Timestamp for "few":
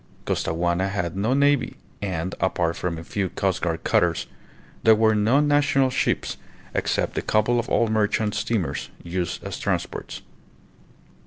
3.03-3.29